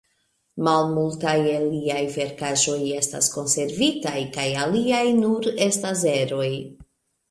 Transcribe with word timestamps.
Malmultaj 0.67 1.33
el 1.57 1.65
liaj 1.75 2.01
verkaĵoj 2.15 2.79
estas 3.03 3.31
konservitaj 3.37 4.17
kaj 4.41 4.51
aliaj 4.67 5.07
nur 5.23 5.55
estas 5.71 6.07
eroj. 6.19 6.53